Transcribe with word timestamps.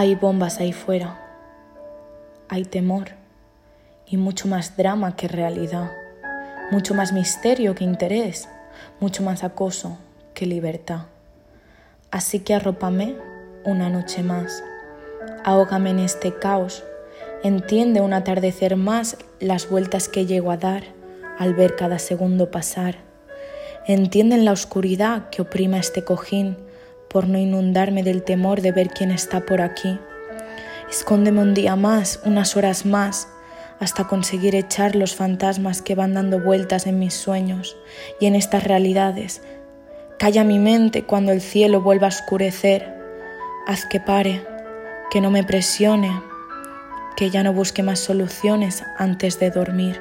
Hay 0.00 0.14
bombas 0.14 0.60
ahí 0.60 0.72
fuera, 0.72 1.18
hay 2.48 2.64
temor 2.64 3.08
y 4.06 4.16
mucho 4.16 4.46
más 4.46 4.76
drama 4.76 5.16
que 5.16 5.26
realidad, 5.26 5.90
mucho 6.70 6.94
más 6.94 7.12
misterio 7.12 7.74
que 7.74 7.82
interés, 7.82 8.48
mucho 9.00 9.24
más 9.24 9.42
acoso 9.42 9.98
que 10.34 10.46
libertad. 10.46 11.06
Así 12.12 12.38
que 12.38 12.54
arrópame 12.54 13.16
una 13.64 13.90
noche 13.90 14.22
más, 14.22 14.62
ahógame 15.44 15.90
en 15.90 15.98
este 15.98 16.32
caos, 16.32 16.84
entiende 17.42 18.00
un 18.00 18.12
atardecer 18.12 18.76
más 18.76 19.16
las 19.40 19.68
vueltas 19.68 20.08
que 20.08 20.26
llego 20.26 20.52
a 20.52 20.58
dar 20.58 20.84
al 21.40 21.54
ver 21.54 21.74
cada 21.74 21.98
segundo 21.98 22.52
pasar. 22.52 22.98
Entiende 23.84 24.36
en 24.36 24.44
la 24.44 24.52
oscuridad 24.52 25.28
que 25.30 25.42
oprima 25.42 25.78
este 25.78 26.04
cojín 26.04 26.67
por 27.08 27.28
no 27.28 27.38
inundarme 27.38 28.02
del 28.02 28.22
temor 28.22 28.60
de 28.60 28.72
ver 28.72 28.90
quién 28.90 29.10
está 29.10 29.44
por 29.46 29.60
aquí. 29.60 29.98
Escóndeme 30.90 31.40
un 31.40 31.54
día 31.54 31.76
más, 31.76 32.20
unas 32.24 32.56
horas 32.56 32.86
más, 32.86 33.28
hasta 33.80 34.04
conseguir 34.04 34.54
echar 34.54 34.96
los 34.96 35.14
fantasmas 35.14 35.82
que 35.82 35.94
van 35.94 36.14
dando 36.14 36.40
vueltas 36.40 36.86
en 36.86 36.98
mis 36.98 37.14
sueños 37.14 37.76
y 38.20 38.26
en 38.26 38.34
estas 38.34 38.64
realidades. 38.64 39.42
Calla 40.18 40.44
mi 40.44 40.58
mente 40.58 41.04
cuando 41.04 41.32
el 41.32 41.40
cielo 41.40 41.80
vuelva 41.80 42.06
a 42.06 42.10
oscurecer. 42.10 42.94
Haz 43.66 43.86
que 43.86 44.00
pare, 44.00 44.42
que 45.10 45.20
no 45.20 45.30
me 45.30 45.44
presione, 45.44 46.10
que 47.16 47.30
ya 47.30 47.42
no 47.42 47.52
busque 47.52 47.82
más 47.82 48.00
soluciones 48.00 48.82
antes 48.96 49.38
de 49.38 49.50
dormir. 49.50 50.00